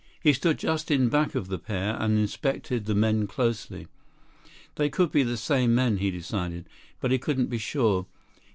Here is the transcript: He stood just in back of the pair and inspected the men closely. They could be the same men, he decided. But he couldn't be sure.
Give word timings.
He 0.23 0.33
stood 0.33 0.57
just 0.57 0.89
in 0.89 1.09
back 1.09 1.35
of 1.35 1.47
the 1.47 1.59
pair 1.59 1.95
and 2.01 2.17
inspected 2.17 2.85
the 2.85 2.95
men 2.95 3.27
closely. 3.27 3.85
They 4.73 4.89
could 4.89 5.11
be 5.11 5.21
the 5.21 5.37
same 5.37 5.75
men, 5.75 5.97
he 5.97 6.09
decided. 6.09 6.67
But 6.99 7.11
he 7.11 7.19
couldn't 7.19 7.51
be 7.51 7.59
sure. 7.59 8.07